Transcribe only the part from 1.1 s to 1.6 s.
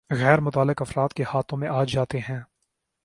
کے ہاتھوں